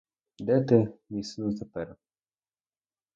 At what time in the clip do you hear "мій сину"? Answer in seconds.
1.09-1.55